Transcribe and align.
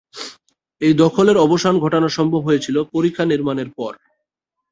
এই 0.81 0.93
দখলের 1.03 1.37
অবসান 1.37 1.75
ঘটানো 1.79 2.07
সম্ভব 2.09 2.41
হয়েছিল 2.45 2.75
পরিখা 2.93 3.23
নির্মাণের 3.25 3.69
পর। 3.77 3.93